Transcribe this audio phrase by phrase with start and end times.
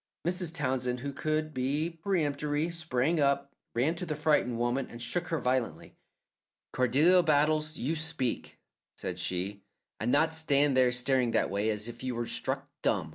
[0.25, 0.55] Mrs.
[0.55, 5.37] Townsend, who could be peremptory, sprang up, ran to the frightened woman and shook her
[5.37, 5.95] violently.
[6.73, 8.57] "Cordelia Battles, you speak,"
[8.97, 9.61] said she,
[9.99, 13.09] "and not stand there staring that way, as if you were struck dumb!